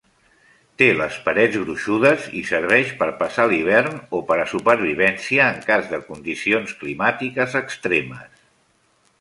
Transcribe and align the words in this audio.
Té 0.81 0.85
les 0.99 1.17
parets 1.25 1.57
gruixudes 1.65 2.23
i 2.39 2.41
serveix 2.51 2.93
per 3.01 3.09
passar 3.21 3.45
l'hivern 3.51 3.99
o 4.21 4.23
per 4.31 4.39
a 4.47 4.47
supervivència 4.55 5.47
en 5.57 5.63
cas 5.69 5.93
de 5.93 6.01
condicions 6.11 6.77
climàtiques 6.83 7.59
extremes. 7.65 8.45